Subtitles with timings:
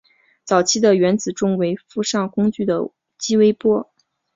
[0.43, 3.91] 早期的原子钟为附上工具的激微波。